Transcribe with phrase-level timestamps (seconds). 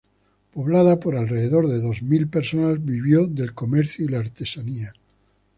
[0.51, 4.93] Poblada por alrededor de dos mil personas, vivió del comercio y la artesanía.